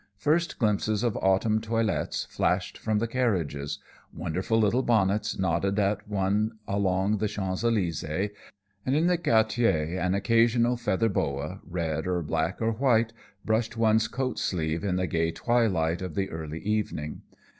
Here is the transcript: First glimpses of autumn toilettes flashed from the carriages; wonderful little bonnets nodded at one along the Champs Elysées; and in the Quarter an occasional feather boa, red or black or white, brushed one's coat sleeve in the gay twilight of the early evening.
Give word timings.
First 0.17 0.57
glimpses 0.57 1.03
of 1.03 1.15
autumn 1.17 1.61
toilettes 1.61 2.25
flashed 2.25 2.75
from 2.75 2.97
the 2.97 3.07
carriages; 3.07 3.77
wonderful 4.11 4.59
little 4.59 4.81
bonnets 4.81 5.37
nodded 5.37 5.77
at 5.77 6.07
one 6.09 6.57
along 6.67 7.19
the 7.19 7.27
Champs 7.27 7.61
Elysées; 7.61 8.31
and 8.83 8.95
in 8.95 9.05
the 9.05 9.19
Quarter 9.19 9.99
an 9.99 10.15
occasional 10.15 10.75
feather 10.75 11.07
boa, 11.07 11.61
red 11.63 12.07
or 12.07 12.23
black 12.23 12.59
or 12.63 12.71
white, 12.71 13.13
brushed 13.45 13.77
one's 13.77 14.07
coat 14.07 14.39
sleeve 14.39 14.83
in 14.83 14.95
the 14.95 15.05
gay 15.05 15.29
twilight 15.29 16.01
of 16.01 16.15
the 16.15 16.31
early 16.31 16.61
evening. 16.61 17.21